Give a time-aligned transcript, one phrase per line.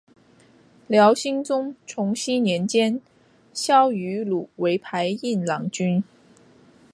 [0.87, 2.99] 辽兴宗重熙年间
[3.53, 6.03] 萧迂鲁为牌印郎君。